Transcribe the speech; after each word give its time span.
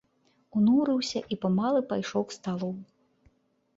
Унурыўся 0.59 1.21
і 1.35 1.39
памалу 1.45 1.81
пайшоў 1.93 2.21
к 2.33 2.39
сталу. 2.39 2.71